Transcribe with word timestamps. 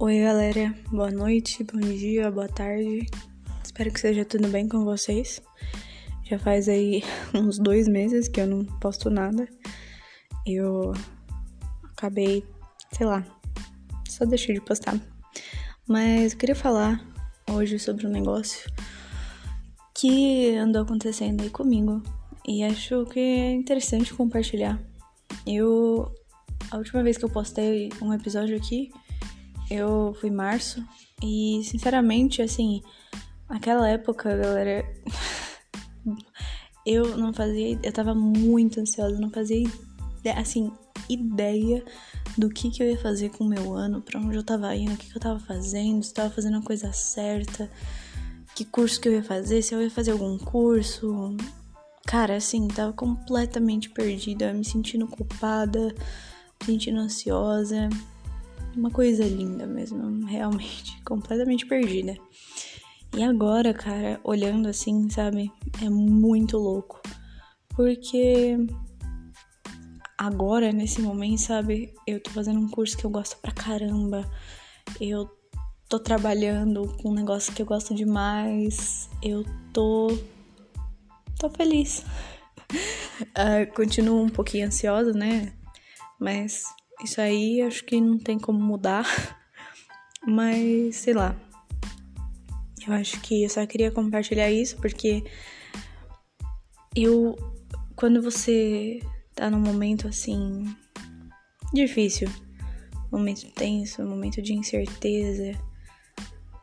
Oi, 0.00 0.20
galera. 0.20 0.74
Boa 0.90 1.12
noite, 1.12 1.62
bom 1.62 1.78
dia, 1.78 2.28
boa 2.28 2.48
tarde. 2.48 3.06
Espero 3.62 3.92
que 3.92 4.00
seja 4.00 4.24
tudo 4.24 4.48
bem 4.48 4.68
com 4.68 4.84
vocês. 4.84 5.40
Já 6.24 6.36
faz 6.36 6.68
aí 6.68 7.04
uns 7.32 7.60
dois 7.60 7.86
meses 7.86 8.26
que 8.26 8.40
eu 8.40 8.46
não 8.46 8.64
posto 8.80 9.08
nada. 9.08 9.48
Eu 10.44 10.92
acabei, 11.92 12.44
sei 12.90 13.06
lá, 13.06 13.24
só 14.08 14.24
deixei 14.24 14.56
de 14.56 14.60
postar. 14.60 15.00
Mas 15.86 16.32
eu 16.32 16.38
queria 16.38 16.56
falar 16.56 17.00
hoje 17.48 17.78
sobre 17.78 18.04
um 18.04 18.10
negócio 18.10 18.68
que 19.94 20.56
andou 20.56 20.82
acontecendo 20.82 21.40
aí 21.40 21.50
comigo 21.50 22.02
e 22.44 22.64
acho 22.64 23.06
que 23.06 23.20
é 23.20 23.52
interessante 23.52 24.12
compartilhar. 24.12 24.76
Eu 25.46 26.12
a 26.72 26.78
última 26.78 27.00
vez 27.04 27.16
que 27.16 27.24
eu 27.24 27.30
postei 27.30 27.90
um 28.02 28.12
episódio 28.12 28.56
aqui 28.56 28.90
eu 29.70 30.14
fui 30.20 30.30
em 30.30 30.34
março 30.34 30.84
e, 31.22 31.62
sinceramente, 31.64 32.42
assim, 32.42 32.82
naquela 33.48 33.88
época, 33.88 34.36
galera, 34.36 34.84
eu 36.84 37.16
não 37.16 37.32
fazia, 37.32 37.78
eu 37.82 37.92
tava 37.92 38.14
muito 38.14 38.80
ansiosa, 38.80 39.18
não 39.18 39.30
fazia, 39.30 39.66
assim, 40.36 40.72
ideia 41.08 41.84
do 42.36 42.48
que 42.48 42.70
que 42.70 42.82
eu 42.82 42.90
ia 42.90 42.98
fazer 42.98 43.30
com 43.30 43.44
o 43.44 43.48
meu 43.48 43.74
ano, 43.74 44.02
para 44.02 44.20
onde 44.20 44.36
eu 44.36 44.42
tava 44.42 44.74
indo, 44.74 44.94
o 44.94 44.96
que 44.96 45.10
que 45.10 45.16
eu 45.16 45.20
tava 45.20 45.38
fazendo, 45.38 46.02
se 46.02 46.12
tava 46.12 46.30
fazendo 46.30 46.58
a 46.58 46.62
coisa 46.62 46.92
certa, 46.92 47.70
que 48.54 48.64
curso 48.64 49.00
que 49.00 49.08
eu 49.08 49.12
ia 49.12 49.22
fazer, 49.22 49.62
se 49.62 49.74
eu 49.74 49.82
ia 49.82 49.90
fazer 49.90 50.12
algum 50.12 50.38
curso. 50.38 51.36
Cara, 52.06 52.36
assim, 52.36 52.68
tava 52.68 52.92
completamente 52.92 53.88
perdida, 53.88 54.52
me 54.52 54.64
sentindo 54.64 55.06
culpada, 55.06 55.94
me 56.60 56.66
sentindo 56.66 57.00
ansiosa 57.00 57.88
uma 58.76 58.90
coisa 58.90 59.24
linda 59.24 59.66
mesmo, 59.66 60.26
realmente, 60.26 61.00
completamente 61.04 61.66
perdida. 61.66 62.16
E 63.16 63.22
agora, 63.22 63.72
cara, 63.72 64.20
olhando 64.24 64.68
assim, 64.68 65.08
sabe, 65.08 65.50
é 65.80 65.88
muito 65.88 66.58
louco. 66.58 67.00
Porque 67.68 68.56
agora, 70.18 70.72
nesse 70.72 71.00
momento, 71.00 71.38
sabe, 71.38 71.94
eu 72.06 72.20
tô 72.20 72.30
fazendo 72.30 72.58
um 72.58 72.68
curso 72.68 72.96
que 72.96 73.04
eu 73.04 73.10
gosto 73.10 73.36
pra 73.38 73.52
caramba. 73.52 74.28
Eu 75.00 75.30
tô 75.88 75.98
trabalhando 76.00 76.88
com 77.00 77.10
um 77.10 77.14
negócio 77.14 77.52
que 77.52 77.62
eu 77.62 77.66
gosto 77.66 77.94
demais. 77.94 79.08
Eu 79.22 79.44
tô. 79.72 80.08
tô 81.38 81.48
feliz. 81.50 82.04
uh, 82.70 83.70
continuo 83.74 84.22
um 84.22 84.28
pouquinho 84.28 84.66
ansiosa, 84.66 85.12
né? 85.12 85.52
Mas 86.18 86.64
isso 87.02 87.20
aí 87.20 87.62
acho 87.62 87.84
que 87.84 88.00
não 88.00 88.18
tem 88.18 88.38
como 88.38 88.58
mudar. 88.60 89.06
Mas, 90.26 90.96
sei 90.96 91.14
lá. 91.14 91.36
Eu 92.86 92.92
acho 92.92 93.20
que 93.20 93.42
eu 93.42 93.48
só 93.48 93.66
queria 93.66 93.90
compartilhar 93.90 94.50
isso 94.50 94.76
porque 94.76 95.24
eu 96.94 97.34
quando 97.96 98.20
você 98.20 99.00
tá 99.34 99.48
num 99.50 99.60
momento 99.60 100.06
assim 100.06 100.64
difícil, 101.72 102.28
momento 103.10 103.50
tenso, 103.52 104.02
momento 104.04 104.42
de 104.42 104.52
incerteza, 104.52 105.58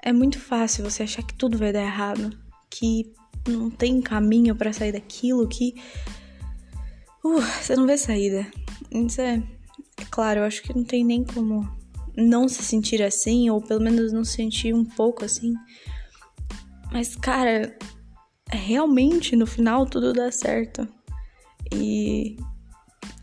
é 0.02 0.14
muito 0.14 0.40
fácil 0.40 0.84
você 0.84 1.04
achar 1.04 1.24
que 1.24 1.34
tudo 1.34 1.58
vai 1.58 1.74
dar 1.74 1.82
errado, 1.82 2.38
que 2.70 3.14
não 3.48 3.70
tem 3.70 4.02
caminho 4.02 4.56
para 4.56 4.74
sair 4.74 4.92
daquilo, 4.92 5.48
que 5.48 5.76
uh, 7.24 7.42
você 7.42 7.76
não 7.76 7.86
vê 7.86 7.98
saída. 7.98 8.50
Isso 8.92 9.22
é 9.22 9.42
claro, 10.12 10.42
eu 10.42 10.44
acho 10.44 10.62
que 10.62 10.76
não 10.76 10.84
tem 10.84 11.04
nem 11.04 11.24
como 11.24 11.68
não 12.16 12.48
se 12.48 12.62
sentir 12.62 13.02
assim, 13.02 13.50
ou 13.50 13.62
pelo 13.62 13.82
menos 13.82 14.12
não 14.12 14.24
se 14.24 14.34
sentir 14.34 14.76
um 14.76 14.84
pouco 14.84 15.24
assim. 15.24 15.54
Mas, 16.92 17.16
cara, 17.16 17.76
realmente 18.52 19.36
no 19.36 19.48
final 19.48 19.86
tudo 19.86 20.14
dá 20.14 20.30
certo. 20.32 20.88
E 21.74 22.36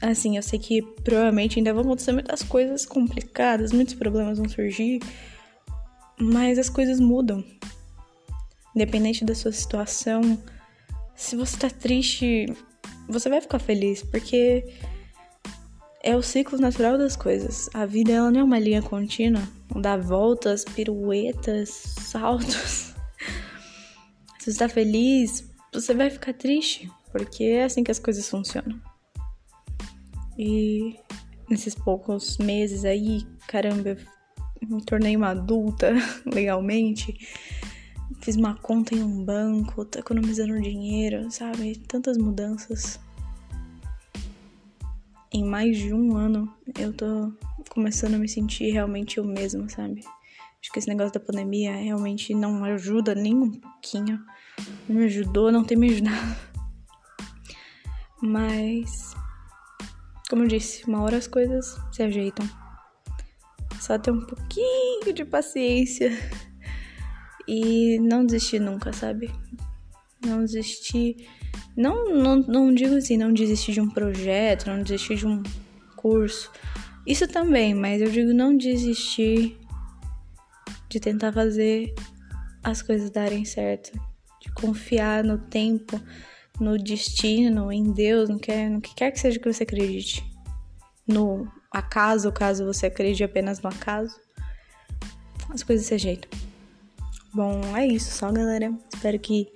assim, 0.01 0.37
eu 0.37 0.43
sei 0.43 0.59
que 0.59 0.81
provavelmente 1.05 1.59
ainda 1.59 1.75
vão 1.75 1.83
acontecer 1.83 2.13
muitas 2.13 2.43
coisas 2.43 2.87
complicadas, 2.87 3.73
muitos 3.73 3.95
problemas 3.95 4.39
vão 4.39 4.49
surgir, 4.49 5.01
mas 6.19 6.59
as 6.59 6.71
coisas 6.71 6.99
mudam. 6.99 7.45
Independente 8.75 9.25
da 9.25 9.35
sua 9.35 9.53
situação, 9.53 10.41
se 11.15 11.37
você 11.37 11.57
tá 11.57 11.69
triste, 11.69 12.47
você 13.09 13.29
vai 13.29 13.41
ficar 13.41 13.59
feliz, 13.59 14.03
porque 14.03 14.65
é 16.09 16.17
o 16.17 16.23
ciclo 16.23 16.59
natural 16.59 16.97
das 16.97 17.17
coisas. 17.17 17.69
A 17.75 17.85
vida 17.85 18.13
ela 18.13 18.31
não 18.31 18.41
é 18.41 18.45
uma 18.45 18.59
linha 18.59 18.81
contínua, 18.81 19.43
não 19.73 19.79
dá 19.79 19.95
voltas, 19.95 20.65
piruetas, 20.65 21.69
saltos. 21.69 22.95
Se 24.39 24.51
você 24.51 24.59
tá 24.59 24.71
feliz, 24.71 25.45
você 25.71 25.93
vai 25.93 26.09
ficar 26.09 26.33
triste, 26.33 26.91
porque 27.13 27.45
é 27.45 27.65
assim 27.65 27.85
que 27.85 27.91
as 27.91 27.99
coisas 27.99 28.27
funcionam. 28.27 28.81
E 30.39 30.97
nesses 31.47 31.75
poucos 31.75 32.39
meses 32.39 32.87
aí, 32.87 33.27
caramba, 33.47 33.91
eu 33.91 33.99
me 34.67 34.83
tornei 34.83 35.15
uma 35.15 35.29
adulta 35.29 35.93
legalmente. 36.25 37.19
Fiz 38.23 38.35
uma 38.35 38.55
conta 38.55 38.95
em 38.95 39.03
um 39.03 39.23
banco, 39.23 39.85
tô 39.85 39.99
economizando 39.99 40.59
dinheiro, 40.59 41.31
sabe? 41.31 41.77
Tantas 41.87 42.17
mudanças 42.17 42.99
em 45.33 45.45
mais 45.45 45.77
de 45.77 45.93
um 45.93 46.17
ano 46.17 46.53
eu 46.79 46.93
tô 46.93 47.33
começando 47.71 48.15
a 48.15 48.19
me 48.19 48.29
sentir 48.29 48.71
realmente 48.71 49.19
eu 49.19 49.25
mesma, 49.25 49.69
sabe? 49.69 50.01
Acho 50.61 50.73
que 50.73 50.79
esse 50.79 50.89
negócio 50.89 51.13
da 51.13 51.21
pandemia 51.21 51.77
realmente 51.77 52.35
não 52.35 52.65
ajuda 52.65 53.15
nem 53.15 53.35
um 53.35 53.53
pouquinho. 53.53 54.21
Não 54.89 54.97
me 54.97 55.05
ajudou, 55.05 55.53
não 55.53 55.65
tem 55.65 55.77
me 55.77 55.91
ajudado. 55.91 56.37
Mas, 58.21 59.15
como 60.29 60.43
eu 60.43 60.49
disse, 60.49 60.85
uma 60.85 61.03
hora 61.03 61.17
as 61.17 61.29
coisas 61.29 61.79
se 61.93 62.03
ajeitam. 62.03 62.49
Só 63.81 63.97
ter 63.99 64.11
um 64.11 64.27
pouquinho 64.27 65.13
de 65.15 65.25
paciência 65.25 66.11
e 67.47 67.99
não 68.01 68.27
desistir 68.27 68.59
nunca, 68.59 68.93
sabe? 68.93 69.31
Não 70.27 70.41
desistir 70.41 71.29
não, 71.79 72.13
não, 72.13 72.37
não 72.41 72.75
digo 72.75 72.97
assim, 72.97 73.17
não 73.17 73.33
desistir 73.33 73.71
de 73.71 73.81
um 73.81 73.89
projeto, 73.89 74.67
não 74.67 74.83
desistir 74.83 75.15
de 75.15 75.27
um 75.29 75.45
curso. 75.95 76.51
Isso 77.07 77.29
também, 77.29 77.73
mas 77.73 78.03
eu 78.03 78.11
digo 78.11 78.35
não 78.35 78.57
desistir 78.57 79.57
de 80.89 80.99
tentar 80.99 81.33
fazer 81.33 81.95
as 82.65 82.83
coisas 82.83 83.11
darem 83.11 83.45
certo. 83.45 83.93
De 84.43 84.51
confiar 84.55 85.23
no 85.23 85.39
tempo, 85.39 86.01
no 86.61 86.77
destino, 86.77 87.71
em 87.71 87.93
Deus, 87.93 88.29
no 88.29 88.41
que, 88.41 88.69
no 88.69 88.81
que 88.81 88.93
quer 88.97 89.13
que 89.13 89.21
seja 89.21 89.39
que 89.39 89.51
você 89.51 89.63
acredite. 89.63 90.25
No 91.07 91.47
acaso, 91.71 92.33
caso 92.33 92.67
você 92.67 92.87
acredite 92.87 93.23
apenas 93.23 93.61
no 93.61 93.69
acaso. 93.69 94.19
As 95.49 95.63
coisas 95.63 95.87
se 95.87 95.95
ajeitam. 95.95 96.29
Bom, 97.33 97.61
é 97.77 97.87
isso 97.87 98.11
só, 98.11 98.33
galera. 98.33 98.77
Espero 98.93 99.19
que 99.21 99.47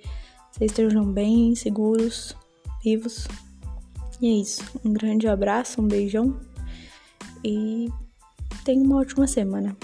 vocês 0.53 0.69
estejam 0.69 1.11
bem, 1.11 1.55
seguros, 1.55 2.37
vivos. 2.83 3.27
E 4.21 4.27
é 4.27 4.41
isso. 4.41 4.61
Um 4.85 4.93
grande 4.93 5.27
abraço, 5.27 5.81
um 5.81 5.87
beijão 5.87 6.39
e 7.43 7.89
tenha 8.63 8.83
uma 8.83 8.97
ótima 8.97 9.25
semana. 9.25 9.75